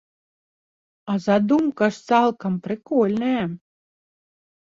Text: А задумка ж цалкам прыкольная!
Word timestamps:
А 1.11 1.17
задумка 1.25 1.89
ж 1.97 2.01
цалкам 2.13 2.55
прыкольная! 2.69 3.43